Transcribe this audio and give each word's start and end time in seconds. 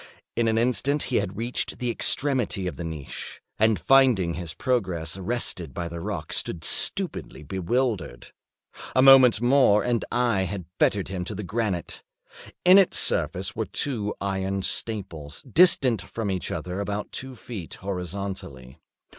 In 0.35 0.47
an 0.47 0.57
instant 0.57 1.03
he 1.03 1.17
had 1.17 1.37
reached 1.37 1.77
the 1.77 1.91
extremity 1.91 2.65
of 2.65 2.75
the 2.75 2.83
niche, 2.83 3.39
and 3.59 3.79
finding 3.79 4.33
his 4.33 4.55
progress 4.55 5.15
arrested 5.15 5.75
by 5.75 5.87
the 5.87 5.99
rock, 5.99 6.33
stood 6.33 6.63
stupidly 6.63 7.43
bewildered. 7.43 8.31
A 8.95 9.03
moment 9.03 9.39
more 9.41 9.83
and 9.83 10.03
I 10.11 10.45
had 10.45 10.65
fettered 10.79 11.09
him 11.09 11.23
to 11.25 11.35
the 11.35 11.43
granite. 11.43 12.01
In 12.65 12.79
its 12.79 12.97
surface 12.97 13.55
were 13.55 13.67
two 13.67 14.15
iron 14.19 14.63
staples, 14.63 15.43
distant 15.43 16.01
from 16.01 16.31
each 16.31 16.49
other 16.49 16.79
about 16.79 17.11
two 17.11 17.35
feet, 17.35 17.75
horizontally. 17.75 18.79